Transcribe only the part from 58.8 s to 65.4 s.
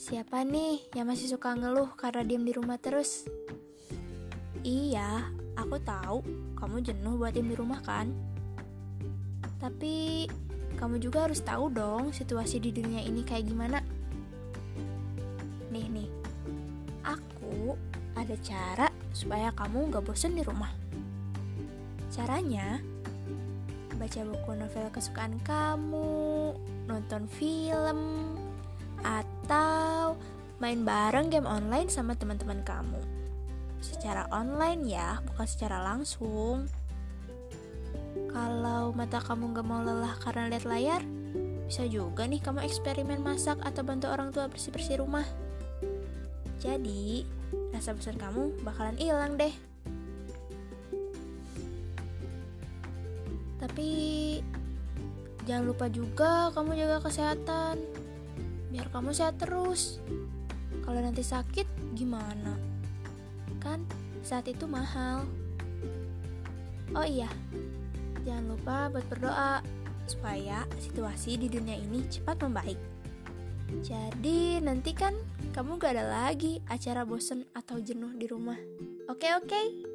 kamu sehat terus. Kalau nanti sakit gimana? Kan saat itu mahal.